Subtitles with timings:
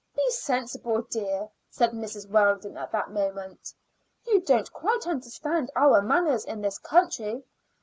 [0.15, 2.27] "Be sensible, dear," said Mrs.
[2.27, 3.71] Weldon at that moment.
[4.25, 7.43] "You don't quite understand our manners in this country.